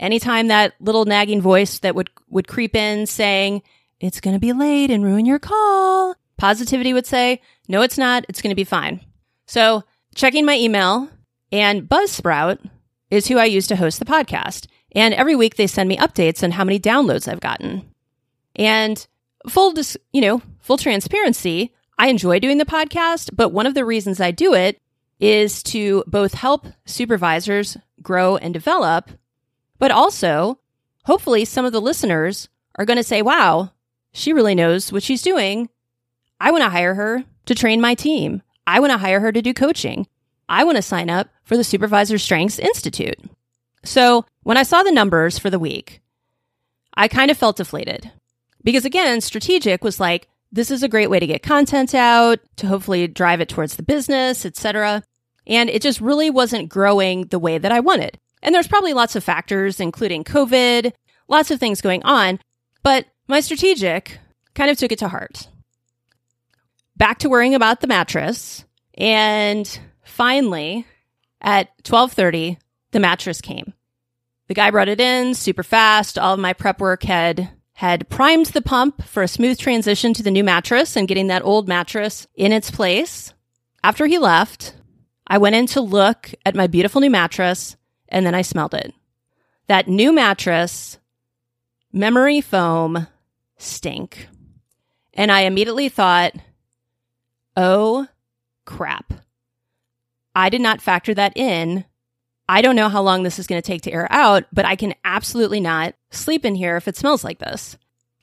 Anytime 0.00 0.48
that 0.48 0.74
little 0.80 1.04
nagging 1.04 1.40
voice 1.40 1.78
that 1.80 1.94
would, 1.94 2.10
would 2.28 2.48
creep 2.48 2.74
in 2.74 3.06
saying, 3.06 3.62
it's 4.00 4.20
going 4.20 4.34
to 4.34 4.40
be 4.40 4.52
late 4.52 4.90
and 4.90 5.04
ruin 5.04 5.26
your 5.26 5.38
call, 5.38 6.16
positivity 6.36 6.92
would 6.92 7.06
say, 7.06 7.40
no, 7.68 7.82
it's 7.82 7.98
not. 7.98 8.24
It's 8.28 8.42
going 8.42 8.50
to 8.50 8.56
be 8.56 8.64
fine. 8.64 9.00
So 9.46 9.84
checking 10.16 10.44
my 10.44 10.56
email 10.56 11.08
and 11.52 11.88
Buzzsprout 11.88 12.58
is 13.10 13.28
who 13.28 13.38
I 13.38 13.44
use 13.44 13.68
to 13.68 13.76
host 13.76 14.00
the 14.00 14.04
podcast. 14.04 14.66
And 14.94 15.14
every 15.14 15.34
week 15.34 15.56
they 15.56 15.66
send 15.66 15.88
me 15.88 15.96
updates 15.96 16.42
on 16.42 16.52
how 16.52 16.64
many 16.64 16.78
downloads 16.78 17.26
I've 17.26 17.40
gotten. 17.40 17.90
And 18.56 19.04
full, 19.48 19.72
dis- 19.72 19.96
you 20.12 20.20
know, 20.20 20.42
full 20.60 20.76
transparency, 20.76 21.72
I 21.98 22.08
enjoy 22.08 22.38
doing 22.38 22.58
the 22.58 22.64
podcast, 22.64 23.30
but 23.34 23.50
one 23.50 23.66
of 23.66 23.74
the 23.74 23.84
reasons 23.84 24.20
I 24.20 24.30
do 24.30 24.54
it 24.54 24.80
is 25.20 25.62
to 25.64 26.04
both 26.06 26.34
help 26.34 26.66
supervisors 26.84 27.76
grow 28.02 28.36
and 28.36 28.52
develop, 28.52 29.10
but 29.78 29.90
also 29.90 30.58
hopefully 31.04 31.44
some 31.44 31.64
of 31.64 31.72
the 31.72 31.80
listeners 31.80 32.48
are 32.76 32.84
going 32.84 32.96
to 32.96 33.04
say, 33.04 33.22
wow, 33.22 33.70
she 34.12 34.32
really 34.32 34.54
knows 34.54 34.92
what 34.92 35.02
she's 35.02 35.22
doing. 35.22 35.68
I 36.40 36.50
want 36.50 36.64
to 36.64 36.70
hire 36.70 36.94
her 36.94 37.24
to 37.46 37.54
train 37.54 37.80
my 37.80 37.94
team. 37.94 38.42
I 38.66 38.80
want 38.80 38.92
to 38.92 38.98
hire 38.98 39.20
her 39.20 39.32
to 39.32 39.42
do 39.42 39.54
coaching. 39.54 40.06
I 40.48 40.64
want 40.64 40.76
to 40.76 40.82
sign 40.82 41.08
up 41.08 41.28
for 41.44 41.56
the 41.56 41.64
Supervisor 41.64 42.18
Strengths 42.18 42.58
Institute. 42.58 43.18
So 43.84 44.24
when 44.42 44.56
I 44.56 44.62
saw 44.62 44.82
the 44.82 44.92
numbers 44.92 45.38
for 45.38 45.50
the 45.50 45.58
week, 45.58 46.00
I 46.94 47.08
kind 47.08 47.30
of 47.30 47.38
felt 47.38 47.56
deflated 47.56 48.10
because 48.62 48.84
again, 48.84 49.20
strategic 49.20 49.82
was 49.82 49.98
like, 49.98 50.28
this 50.52 50.70
is 50.70 50.82
a 50.82 50.88
great 50.88 51.08
way 51.08 51.18
to 51.18 51.26
get 51.26 51.42
content 51.42 51.94
out, 51.94 52.38
to 52.56 52.66
hopefully 52.66 53.08
drive 53.08 53.40
it 53.40 53.48
towards 53.48 53.76
the 53.76 53.82
business, 53.82 54.44
etc. 54.44 55.02
And 55.46 55.70
it 55.70 55.82
just 55.82 56.00
really 56.00 56.30
wasn't 56.30 56.68
growing 56.68 57.26
the 57.28 57.38
way 57.38 57.58
that 57.58 57.72
I 57.72 57.80
wanted. 57.80 58.18
And 58.42 58.54
there's 58.54 58.68
probably 58.68 58.92
lots 58.92 59.16
of 59.16 59.24
factors, 59.24 59.80
including 59.80 60.24
COVID, 60.24 60.92
lots 61.28 61.50
of 61.50 61.58
things 61.58 61.80
going 61.80 62.02
on. 62.04 62.38
But 62.82 63.06
my 63.28 63.40
strategic 63.40 64.18
kind 64.54 64.70
of 64.70 64.76
took 64.76 64.92
it 64.92 64.98
to 64.98 65.08
heart. 65.08 65.48
Back 66.96 67.18
to 67.20 67.28
worrying 67.28 67.54
about 67.54 67.80
the 67.80 67.86
mattress. 67.86 68.64
And 68.94 69.66
finally, 70.04 70.86
at 71.40 71.68
1230, 71.88 72.58
the 72.92 73.00
mattress 73.00 73.40
came. 73.40 73.72
The 74.48 74.54
guy 74.54 74.70
brought 74.70 74.88
it 74.88 75.00
in 75.00 75.34
super 75.34 75.62
fast. 75.62 76.18
All 76.18 76.34
of 76.34 76.40
my 76.40 76.52
prep 76.52 76.80
work 76.80 77.02
had 77.02 77.50
had 77.74 78.08
primed 78.08 78.46
the 78.46 78.62
pump 78.62 79.02
for 79.02 79.22
a 79.22 79.28
smooth 79.28 79.58
transition 79.58 80.14
to 80.14 80.22
the 80.22 80.30
new 80.30 80.44
mattress 80.44 80.96
and 80.96 81.08
getting 81.08 81.26
that 81.26 81.44
old 81.44 81.66
mattress 81.66 82.26
in 82.34 82.52
its 82.52 82.70
place. 82.70 83.32
After 83.82 84.06
he 84.06 84.18
left, 84.18 84.74
I 85.26 85.38
went 85.38 85.56
in 85.56 85.66
to 85.68 85.80
look 85.80 86.32
at 86.44 86.54
my 86.54 86.66
beautiful 86.66 87.00
new 87.00 87.10
mattress 87.10 87.76
and 88.08 88.24
then 88.24 88.34
I 88.34 88.42
smelled 88.42 88.74
it. 88.74 88.94
That 89.66 89.88
new 89.88 90.12
mattress, 90.12 90.98
memory 91.92 92.40
foam, 92.40 93.06
stink. 93.56 94.28
And 95.14 95.32
I 95.32 95.40
immediately 95.40 95.88
thought, 95.88 96.34
oh 97.56 98.06
crap. 98.64 99.14
I 100.34 100.50
did 100.50 100.60
not 100.60 100.82
factor 100.82 101.14
that 101.14 101.36
in 101.36 101.84
I 102.52 102.60
don't 102.60 102.76
know 102.76 102.90
how 102.90 103.00
long 103.00 103.22
this 103.22 103.38
is 103.38 103.46
going 103.46 103.62
to 103.62 103.66
take 103.66 103.80
to 103.84 103.90
air 103.90 104.06
out, 104.10 104.44
but 104.52 104.66
I 104.66 104.76
can 104.76 104.92
absolutely 105.06 105.58
not 105.58 105.94
sleep 106.10 106.44
in 106.44 106.54
here 106.54 106.76
if 106.76 106.86
it 106.86 106.98
smells 106.98 107.24
like 107.24 107.38
this. 107.38 107.78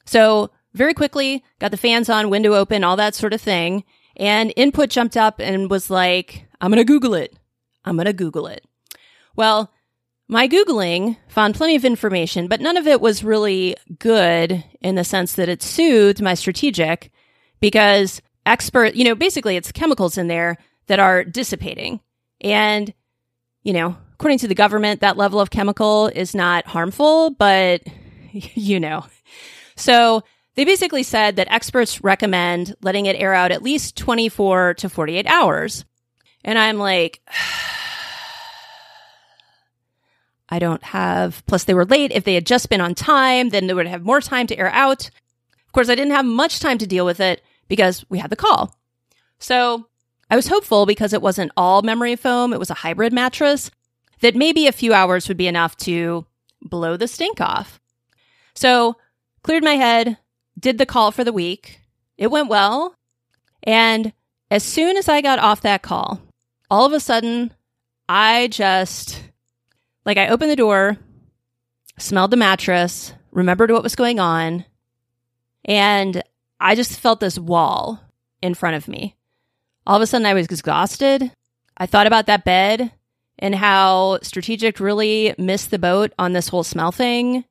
So, 0.05 0.51
very 0.75 0.93
quickly, 0.93 1.43
got 1.57 1.71
the 1.71 1.77
fans 1.77 2.09
on, 2.09 2.29
window 2.29 2.53
open, 2.53 2.83
all 2.83 2.95
that 2.97 3.15
sort 3.15 3.33
of 3.33 3.41
thing. 3.41 3.85
And 4.15 4.53
input 4.55 4.91
jumped 4.91 5.17
up 5.17 5.39
and 5.39 5.67
was 5.67 5.89
like, 5.89 6.47
I'm 6.61 6.69
going 6.69 6.77
to 6.77 6.83
Google 6.83 7.15
it. 7.15 7.35
I'm 7.83 7.95
going 7.95 8.05
to 8.05 8.13
Google 8.13 8.45
it. 8.45 8.63
Well, 9.35 9.73
my 10.27 10.47
Googling 10.47 11.17
found 11.27 11.55
plenty 11.55 11.75
of 11.75 11.83
information, 11.83 12.47
but 12.47 12.61
none 12.61 12.77
of 12.77 12.85
it 12.85 13.01
was 13.01 13.23
really 13.23 13.75
good 13.97 14.63
in 14.79 14.93
the 14.93 15.03
sense 15.03 15.33
that 15.33 15.49
it 15.49 15.63
soothed 15.63 16.21
my 16.21 16.35
strategic 16.35 17.11
because 17.59 18.21
expert, 18.45 18.93
you 18.93 19.05
know, 19.05 19.15
basically 19.15 19.55
it's 19.55 19.71
chemicals 19.71 20.19
in 20.19 20.27
there 20.27 20.59
that 20.85 20.99
are 20.99 21.23
dissipating. 21.23 21.99
And, 22.41 22.93
you 23.63 23.73
know, 23.73 23.97
according 24.19 24.37
to 24.37 24.49
the 24.49 24.55
government, 24.55 24.99
that 24.99 25.15
level 25.15 25.39
of 25.39 25.49
chemical 25.49 26.07
is 26.07 26.35
not 26.35 26.67
harmful, 26.67 27.29
but 27.29 27.81
you 28.33 28.77
know. 28.77 29.05
So 29.77 30.23
they 30.55 30.65
basically 30.65 31.03
said 31.03 31.37
that 31.37 31.49
experts 31.49 32.03
recommend 32.03 32.75
letting 32.81 33.05
it 33.05 33.15
air 33.15 33.33
out 33.33 33.53
at 33.53 33.63
least 33.63 33.95
24 33.95 34.73
to 34.73 34.89
48 34.89 35.25
hours. 35.25 35.85
And 36.43 36.59
I'm 36.59 36.77
like, 36.77 37.21
I 40.49 40.59
don't 40.59 40.83
have, 40.83 41.45
plus 41.45 41.63
they 41.63 41.73
were 41.73 41.85
late. 41.85 42.11
If 42.11 42.25
they 42.25 42.33
had 42.33 42.45
just 42.45 42.69
been 42.69 42.81
on 42.81 42.95
time, 42.95 43.49
then 43.49 43.67
they 43.67 43.73
would 43.73 43.87
have 43.87 44.03
more 44.03 44.19
time 44.19 44.47
to 44.47 44.57
air 44.57 44.71
out. 44.73 45.05
Of 45.65 45.71
course, 45.71 45.87
I 45.87 45.95
didn't 45.95 46.13
have 46.13 46.25
much 46.25 46.59
time 46.59 46.77
to 46.79 46.87
deal 46.87 47.05
with 47.05 47.21
it 47.21 47.41
because 47.69 48.03
we 48.09 48.17
had 48.17 48.31
the 48.31 48.35
call. 48.35 48.75
So 49.37 49.87
I 50.29 50.35
was 50.35 50.47
hopeful 50.47 50.85
because 50.85 51.13
it 51.13 51.21
wasn't 51.21 51.53
all 51.55 51.83
memory 51.83 52.17
foam. 52.17 52.51
It 52.51 52.59
was 52.59 52.71
a 52.71 52.75
hybrid 52.75 53.13
mattress 53.13 53.71
that 54.21 54.35
maybe 54.35 54.67
a 54.67 54.71
few 54.71 54.93
hours 54.93 55.27
would 55.27 55.37
be 55.37 55.47
enough 55.47 55.75
to 55.77 56.25
blow 56.61 56.97
the 56.97 57.07
stink 57.07 57.39
off. 57.39 57.79
So, 58.55 58.97
cleared 59.43 59.63
my 59.63 59.75
head, 59.75 60.17
did 60.59 60.77
the 60.77 60.85
call 60.85 61.11
for 61.11 61.23
the 61.23 61.33
week. 61.33 61.81
It 62.17 62.31
went 62.31 62.49
well. 62.49 62.95
And 63.63 64.13
as 64.51 64.63
soon 64.63 64.97
as 64.97 65.07
I 65.07 65.21
got 65.21 65.39
off 65.39 65.61
that 65.61 65.81
call, 65.81 66.21
all 66.69 66.85
of 66.85 66.93
a 66.93 66.99
sudden, 66.99 67.53
I 68.07 68.47
just, 68.47 69.23
like, 70.05 70.17
I 70.17 70.27
opened 70.27 70.51
the 70.51 70.55
door, 70.55 70.97
smelled 71.97 72.31
the 72.31 72.37
mattress, 72.37 73.13
remembered 73.31 73.71
what 73.71 73.83
was 73.83 73.95
going 73.95 74.19
on, 74.19 74.65
and 75.63 76.23
I 76.59 76.75
just 76.75 76.99
felt 76.99 77.19
this 77.19 77.39
wall 77.39 78.01
in 78.41 78.53
front 78.53 78.75
of 78.75 78.87
me. 78.87 79.15
All 79.85 79.95
of 79.95 80.01
a 80.01 80.07
sudden, 80.07 80.25
I 80.25 80.33
was 80.33 80.45
exhausted. 80.45 81.31
I 81.77 81.85
thought 81.85 82.07
about 82.07 82.25
that 82.25 82.43
bed 82.43 82.91
and 83.39 83.55
how 83.55 84.19
strategic 84.21 84.79
really 84.79 85.33
missed 85.37 85.71
the 85.71 85.79
boat 85.79 86.13
on 86.19 86.33
this 86.33 86.49
whole 86.49 86.63
smell 86.63 86.91
thing. 86.91 87.45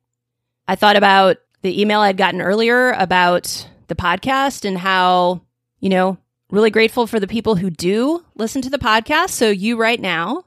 I 0.67 0.75
thought 0.75 0.95
about 0.95 1.37
the 1.61 1.81
email 1.81 1.99
I'd 1.99 2.15
gotten 2.15 2.41
earlier 2.41 2.91
about 2.91 3.67
the 3.87 3.95
podcast 3.95 4.65
and 4.65 4.77
how, 4.77 5.41
you 5.79 5.89
know, 5.89 6.17
really 6.51 6.69
grateful 6.69 7.07
for 7.07 7.19
the 7.19 7.27
people 7.27 7.55
who 7.55 7.69
do 7.69 8.23
listen 8.35 8.61
to 8.61 8.69
the 8.69 8.77
podcast. 8.77 9.31
So 9.31 9.49
you 9.49 9.77
right 9.77 9.99
now 9.99 10.45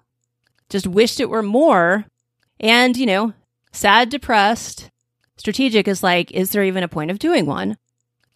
just 0.71 0.87
wished 0.87 1.21
it 1.21 1.29
were 1.29 1.43
more. 1.43 2.07
And, 2.61 2.97
you 2.97 3.07
know, 3.07 3.35
sad, 3.73 4.09
depressed, 4.09 4.91
strategic 5.37 5.89
is 5.89 6.03
like, 6.03 6.31
is 6.31 6.51
there 6.51 6.65
even 6.65 6.85
a 6.85 6.89
point 6.89 7.11
of 7.11 7.19
doing 7.19 7.47
one? 7.47 7.77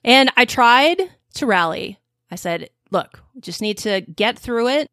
And 0.04 0.30
I 0.36 0.44
tried 0.44 1.00
to 1.34 1.46
rally. 1.46 1.98
I 2.30 2.34
said, 2.34 2.70
look, 2.90 3.22
just 3.40 3.62
need 3.62 3.78
to 3.78 4.00
get 4.00 4.38
through 4.38 4.68
it. 4.68 4.90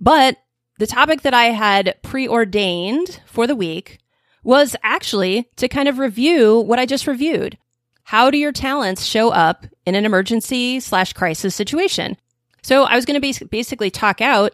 But 0.00 0.36
the 0.78 0.86
topic 0.86 1.22
that 1.22 1.34
I 1.34 1.46
had 1.46 1.96
preordained 2.02 3.20
for 3.26 3.46
the 3.46 3.56
week 3.56 3.98
was 4.42 4.76
actually 4.82 5.48
to 5.56 5.68
kind 5.68 5.88
of 5.88 5.98
review 5.98 6.60
what 6.60 6.78
I 6.78 6.86
just 6.86 7.06
reviewed. 7.06 7.58
How 8.04 8.30
do 8.30 8.38
your 8.38 8.52
talents 8.52 9.04
show 9.04 9.30
up 9.30 9.66
in 9.84 9.94
an 9.94 10.04
emergency 10.04 10.78
slash 10.78 11.12
crisis 11.12 11.54
situation? 11.54 12.16
So 12.62 12.84
I 12.84 12.94
was 12.94 13.04
going 13.04 13.20
to 13.20 13.20
be- 13.20 13.46
basically 13.46 13.90
talk 13.90 14.20
out 14.20 14.52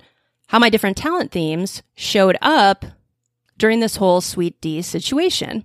how 0.49 0.59
my 0.59 0.71
different 0.71 0.97
talent 0.97 1.33
themes 1.33 1.83
showed 1.95 2.38
up 2.41 2.85
during 3.59 3.81
this 3.81 3.97
whole 3.97 4.21
Sweet 4.21 4.61
D 4.61 4.83
situation. 4.83 5.64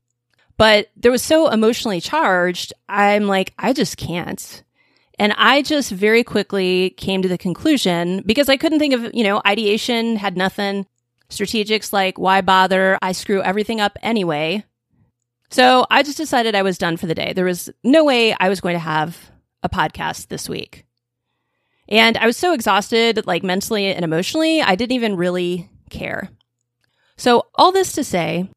But 0.57 0.89
there 0.97 1.11
was 1.11 1.21
so 1.21 1.49
emotionally 1.49 2.01
charged, 2.01 2.73
I'm 2.89 3.27
like, 3.27 3.53
I 3.57 3.73
just 3.73 3.95
can't. 3.97 4.63
And 5.19 5.33
I 5.37 5.61
just 5.61 5.91
very 5.91 6.23
quickly 6.23 6.91
came 6.91 7.21
to 7.21 7.27
the 7.27 7.37
conclusion 7.37 8.23
because 8.25 8.49
I 8.49 8.57
couldn't 8.57 8.79
think 8.79 8.93
of, 8.93 9.13
you 9.13 9.23
know, 9.23 9.41
ideation 9.45 10.15
had 10.15 10.37
nothing. 10.37 10.85
Strategics 11.29 11.91
like, 11.91 12.17
why 12.17 12.41
bother? 12.41 12.97
I 13.01 13.11
screw 13.11 13.41
everything 13.41 13.81
up 13.81 13.97
anyway. 14.01 14.63
So 15.49 15.85
I 15.89 16.03
just 16.03 16.17
decided 16.17 16.55
I 16.55 16.61
was 16.61 16.77
done 16.77 16.97
for 16.97 17.07
the 17.07 17.15
day. 17.15 17.33
There 17.33 17.45
was 17.45 17.69
no 17.83 18.03
way 18.03 18.33
I 18.33 18.49
was 18.49 18.61
going 18.61 18.75
to 18.75 18.79
have 18.79 19.31
a 19.63 19.69
podcast 19.69 20.27
this 20.27 20.47
week. 20.47 20.85
And 21.89 22.17
I 22.17 22.25
was 22.25 22.37
so 22.37 22.53
exhausted, 22.53 23.25
like 23.25 23.43
mentally 23.43 23.87
and 23.87 24.03
emotionally, 24.03 24.61
I 24.61 24.75
didn't 24.75 24.95
even 24.95 25.15
really 25.15 25.69
care. 25.89 26.29
So, 27.15 27.47
all 27.55 27.71
this 27.71 27.93
to 27.93 28.03
say, 28.03 28.49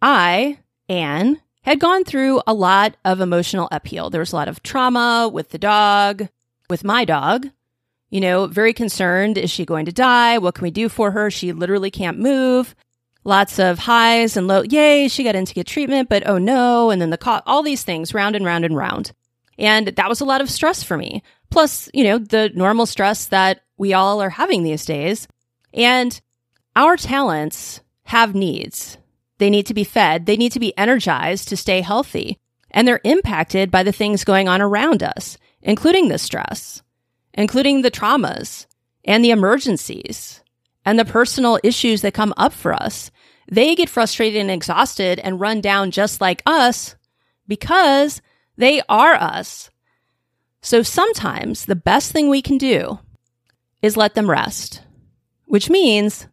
I, 0.00 0.58
Anne, 0.88 1.40
had 1.68 1.80
gone 1.80 2.04
through 2.04 2.40
a 2.46 2.54
lot 2.54 2.96
of 3.04 3.20
emotional 3.20 3.68
upheaval. 3.70 4.08
There 4.08 4.20
was 4.20 4.32
a 4.32 4.36
lot 4.36 4.48
of 4.48 4.62
trauma 4.62 5.28
with 5.30 5.50
the 5.50 5.58
dog, 5.58 6.28
with 6.70 6.82
my 6.82 7.04
dog. 7.04 7.46
You 8.10 8.22
know, 8.22 8.46
very 8.46 8.72
concerned. 8.72 9.36
Is 9.36 9.50
she 9.50 9.66
going 9.66 9.84
to 9.84 9.92
die? 9.92 10.38
What 10.38 10.54
can 10.54 10.62
we 10.62 10.70
do 10.70 10.88
for 10.88 11.10
her? 11.10 11.30
She 11.30 11.52
literally 11.52 11.90
can't 11.90 12.18
move. 12.18 12.74
Lots 13.22 13.58
of 13.58 13.80
highs 13.80 14.36
and 14.36 14.48
low. 14.48 14.62
Yay, 14.62 15.08
she 15.08 15.24
got 15.24 15.34
in 15.34 15.44
to 15.44 15.52
get 15.52 15.66
treatment, 15.66 16.08
but 16.08 16.26
oh 16.26 16.38
no. 16.38 16.88
And 16.90 17.02
then 17.02 17.10
the 17.10 17.42
all 17.44 17.62
these 17.62 17.84
things 17.84 18.14
round 18.14 18.34
and 18.34 18.46
round 18.46 18.64
and 18.64 18.74
round. 18.74 19.12
And 19.58 19.88
that 19.88 20.08
was 20.08 20.22
a 20.22 20.24
lot 20.24 20.40
of 20.40 20.48
stress 20.48 20.82
for 20.82 20.96
me. 20.96 21.22
Plus, 21.50 21.90
you 21.92 22.04
know, 22.04 22.16
the 22.16 22.50
normal 22.54 22.86
stress 22.86 23.26
that 23.26 23.60
we 23.76 23.92
all 23.92 24.22
are 24.22 24.30
having 24.30 24.62
these 24.62 24.86
days. 24.86 25.28
And 25.74 26.18
our 26.74 26.96
talents 26.96 27.82
have 28.04 28.34
needs. 28.34 28.96
They 29.38 29.50
need 29.50 29.66
to 29.66 29.74
be 29.74 29.84
fed. 29.84 30.26
They 30.26 30.36
need 30.36 30.52
to 30.52 30.60
be 30.60 30.76
energized 30.76 31.48
to 31.48 31.56
stay 31.56 31.80
healthy. 31.80 32.38
And 32.70 32.86
they're 32.86 33.00
impacted 33.04 33.70
by 33.70 33.82
the 33.82 33.92
things 33.92 34.24
going 34.24 34.48
on 34.48 34.60
around 34.60 35.02
us, 35.02 35.38
including 35.62 36.08
the 36.08 36.18
stress, 36.18 36.82
including 37.34 37.82
the 37.82 37.90
traumas 37.90 38.66
and 39.04 39.24
the 39.24 39.30
emergencies 39.30 40.42
and 40.84 40.98
the 40.98 41.04
personal 41.04 41.58
issues 41.62 42.02
that 42.02 42.14
come 42.14 42.34
up 42.36 42.52
for 42.52 42.74
us. 42.74 43.10
They 43.50 43.74
get 43.74 43.88
frustrated 43.88 44.40
and 44.40 44.50
exhausted 44.50 45.18
and 45.20 45.40
run 45.40 45.60
down 45.60 45.90
just 45.90 46.20
like 46.20 46.42
us 46.44 46.96
because 47.46 48.20
They 48.58 48.82
are 48.88 49.14
us. 49.14 49.70
So 50.60 50.82
sometimes 50.82 51.64
the 51.64 51.76
best 51.76 52.10
thing 52.10 52.28
we 52.28 52.42
can 52.42 52.58
do 52.58 52.98
is 53.80 53.96
let 53.96 54.14
them 54.14 54.28
rest, 54.28 54.82
which 55.46 55.70
means 55.70 56.26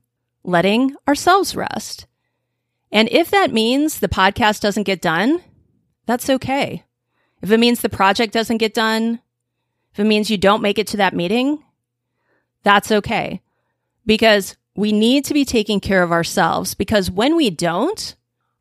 letting 0.44 0.96
ourselves 1.08 1.56
rest. 1.56 2.08
And 2.96 3.10
if 3.12 3.30
that 3.32 3.52
means 3.52 4.00
the 4.00 4.08
podcast 4.08 4.62
doesn't 4.62 4.84
get 4.84 5.02
done, 5.02 5.42
that's 6.06 6.30
okay. 6.30 6.86
If 7.42 7.52
it 7.52 7.60
means 7.60 7.82
the 7.82 7.90
project 7.90 8.32
doesn't 8.32 8.60
get 8.60 8.74
done, 8.74 9.20
if 9.92 10.00
it 10.00 10.06
means 10.06 10.32
you 10.32 10.38
don't 10.38 10.62
make 10.62 10.80
it 10.80 10.88
to 10.88 10.98
that 10.98 11.14
meeting, 11.14 11.62
that's 12.64 12.94
okay. 12.94 13.42
Because 14.06 14.56
we 14.78 14.94
need 14.94 15.26
to 15.26 15.34
be 15.34 15.44
taking 15.44 15.82
care 15.82 16.04
of 16.04 16.14
ourselves 16.14 16.74
because 16.74 17.12
when 17.12 17.36
we 17.36 17.50
don't, 17.50 18.16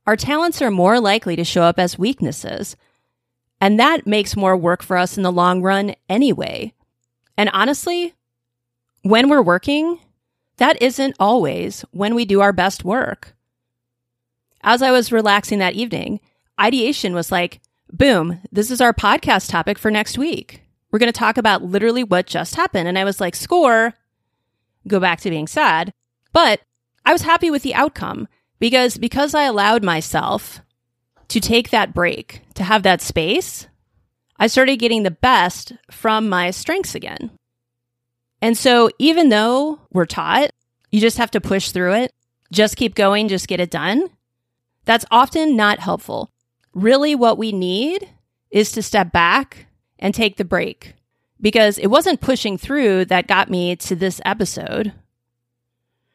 our 0.04 0.16
talents 0.16 0.60
are 0.60 0.70
more 0.72 0.98
likely 0.98 1.36
to 1.36 1.44
show 1.44 1.62
up 1.62 1.78
as 1.78 1.96
weaknesses. 1.96 2.74
And 3.60 3.78
that 3.78 4.04
makes 4.04 4.36
more 4.36 4.56
work 4.56 4.82
for 4.82 4.96
us 4.96 5.16
in 5.16 5.22
the 5.22 5.30
long 5.30 5.62
run 5.62 5.94
anyway. 6.08 6.74
And 7.38 7.50
honestly, 7.52 8.14
when 9.02 9.28
we're 9.28 9.42
working, 9.42 10.00
that 10.56 10.82
isn't 10.82 11.14
always 11.20 11.84
when 11.92 12.16
we 12.16 12.24
do 12.24 12.40
our 12.40 12.52
best 12.52 12.82
work. 12.84 13.36
As 14.66 14.80
I 14.80 14.90
was 14.90 15.12
relaxing 15.12 15.58
that 15.58 15.74
evening, 15.74 16.20
ideation 16.58 17.14
was 17.14 17.30
like, 17.30 17.60
boom, 17.92 18.40
this 18.50 18.70
is 18.70 18.80
our 18.80 18.94
podcast 18.94 19.50
topic 19.50 19.78
for 19.78 19.90
next 19.90 20.16
week. 20.16 20.62
We're 20.90 20.98
going 20.98 21.12
to 21.12 21.18
talk 21.18 21.36
about 21.36 21.62
literally 21.62 22.02
what 22.02 22.26
just 22.26 22.54
happened. 22.54 22.88
And 22.88 22.98
I 22.98 23.04
was 23.04 23.20
like, 23.20 23.36
score, 23.36 23.92
go 24.88 24.98
back 24.98 25.20
to 25.20 25.30
being 25.30 25.46
sad. 25.46 25.92
But 26.32 26.62
I 27.04 27.12
was 27.12 27.22
happy 27.22 27.50
with 27.50 27.62
the 27.62 27.74
outcome 27.74 28.26
because, 28.58 28.96
because 28.96 29.34
I 29.34 29.42
allowed 29.42 29.84
myself 29.84 30.62
to 31.28 31.40
take 31.40 31.68
that 31.68 31.92
break, 31.92 32.40
to 32.54 32.64
have 32.64 32.84
that 32.84 33.02
space, 33.02 33.68
I 34.38 34.46
started 34.46 34.78
getting 34.78 35.02
the 35.02 35.10
best 35.10 35.72
from 35.90 36.28
my 36.28 36.50
strengths 36.50 36.94
again. 36.94 37.32
And 38.40 38.56
so 38.56 38.88
even 38.98 39.28
though 39.28 39.80
we're 39.92 40.06
taught, 40.06 40.50
you 40.90 41.00
just 41.00 41.18
have 41.18 41.30
to 41.32 41.40
push 41.40 41.70
through 41.70 41.94
it, 41.94 42.12
just 42.50 42.76
keep 42.76 42.94
going, 42.94 43.28
just 43.28 43.46
get 43.46 43.60
it 43.60 43.70
done. 43.70 44.08
That's 44.84 45.04
often 45.10 45.56
not 45.56 45.78
helpful. 45.78 46.30
Really, 46.72 47.14
what 47.14 47.38
we 47.38 47.52
need 47.52 48.08
is 48.50 48.72
to 48.72 48.82
step 48.82 49.12
back 49.12 49.66
and 49.98 50.14
take 50.14 50.36
the 50.36 50.44
break 50.44 50.94
because 51.40 51.78
it 51.78 51.88
wasn't 51.88 52.20
pushing 52.20 52.58
through 52.58 53.04
that 53.06 53.26
got 53.26 53.50
me 53.50 53.76
to 53.76 53.94
this 53.94 54.20
episode. 54.24 54.92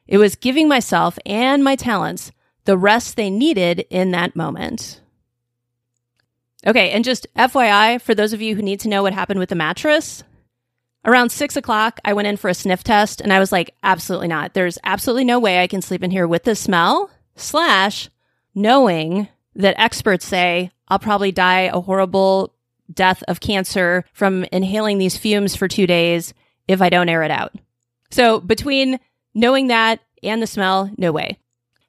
It 0.08 0.18
was 0.18 0.36
giving 0.36 0.68
myself 0.68 1.20
and 1.26 1.64
my 1.64 1.76
talents 1.76 2.32
the 2.66 2.78
rest 2.78 3.16
they 3.16 3.30
needed 3.30 3.86
in 3.90 4.12
that 4.12 4.36
moment. 4.36 5.02
Okay, 6.68 6.92
and 6.92 7.06
just 7.06 7.28
FYI, 7.36 8.02
for 8.02 8.14
those 8.14 8.34
of 8.34 8.42
you 8.42 8.56
who 8.56 8.62
need 8.62 8.80
to 8.82 8.90
know 8.90 9.04
what 9.04 9.14
happened 9.14 9.40
with 9.40 9.50
the 9.50 9.56
mattress, 9.56 10.24
around 11.06 11.32
six 11.32 11.56
o'clock, 11.56 12.00
I 12.04 12.14
went 12.14 12.28
in 12.28 12.38
for 12.38 12.50
a 12.50 12.54
sniff 12.54 12.84
test 12.84 13.22
and 13.22 13.32
I 13.32 13.40
was 13.40 13.52
like, 13.52 13.76
absolutely 13.82 14.28
not. 14.28 14.54
There's 14.54 14.78
absolutely 14.84 15.24
no 15.24 15.40
way 15.40 15.62
I 15.62 15.68
can 15.68 15.82
sleep 15.82 16.04
in 16.04 16.12
here 16.12 16.28
with 16.28 16.44
this 16.44 16.60
smell, 16.60 17.10
slash, 17.36 18.10
knowing 18.56 19.28
that 19.56 19.80
experts 19.80 20.26
say 20.26 20.72
I'll 20.88 21.00
probably 21.00 21.32
die 21.32 21.70
a 21.72 21.82
horrible 21.82 22.54
death 22.92 23.24
of 23.28 23.40
cancer 23.40 24.04
from 24.14 24.46
inhaling 24.52 24.98
these 24.98 25.18
fumes 25.18 25.56
for 25.56 25.68
two 25.68 25.86
days 25.86 26.34
if 26.68 26.82
I 26.82 26.90
don't 26.90 27.10
air 27.10 27.24
it 27.24 27.32
out. 27.32 27.54
So 28.10 28.40
between 28.40 29.00
knowing 29.34 29.68
that 29.68 30.00
and 30.24 30.42
the 30.42 30.48
smell, 30.48 30.92
no 30.98 31.12
way. 31.12 31.38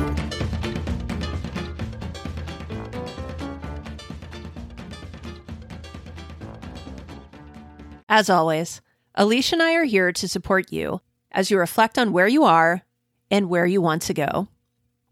As 8.10 8.30
always, 8.30 8.82
Alicia 9.16 9.56
and 9.56 9.64
I 9.64 9.76
are 9.76 9.84
here 9.84 10.12
to 10.12 10.28
support 10.28 10.72
you 10.72 11.02
as 11.36 11.52
you 11.52 11.60
reflect 11.60 12.00
on 12.00 12.14
where 12.14 12.28
you 12.28 12.46
are 12.46 12.84
and 13.30 13.50
where 13.50 13.66
you 13.66 13.82
want 13.82 14.02
to 14.04 14.14
go. 14.14 14.48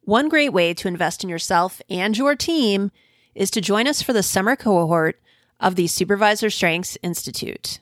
One 0.01 0.29
great 0.29 0.53
way 0.53 0.73
to 0.73 0.87
invest 0.87 1.23
in 1.23 1.29
yourself 1.29 1.81
and 1.89 2.17
your 2.17 2.35
team 2.35 2.91
is 3.35 3.51
to 3.51 3.61
join 3.61 3.87
us 3.87 4.01
for 4.01 4.13
the 4.13 4.23
summer 4.23 4.55
cohort 4.55 5.21
of 5.59 5.75
the 5.75 5.87
Supervisor 5.87 6.49
Strengths 6.49 6.97
Institute. 7.03 7.79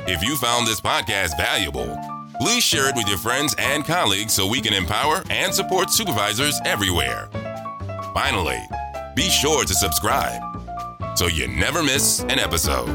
If 0.09 0.24
you 0.24 0.35
found 0.37 0.66
this 0.66 0.81
podcast 0.81 1.37
valuable, 1.37 1.96
please 2.40 2.64
share 2.64 2.88
it 2.88 2.96
with 2.96 3.07
your 3.07 3.18
friends 3.18 3.55
and 3.59 3.85
colleagues 3.85 4.33
so 4.33 4.48
we 4.48 4.61
can 4.61 4.72
empower 4.72 5.22
and 5.31 5.55
support 5.55 5.90
supervisors 5.90 6.59
everywhere. 6.64 7.29
Finally, 8.14 8.59
be 9.14 9.29
sure 9.29 9.64
to 9.64 9.74
subscribe 9.74 10.42
so 11.14 11.26
you 11.26 11.46
never 11.46 11.83
miss 11.83 12.20
an 12.24 12.40
episode. 12.40 12.88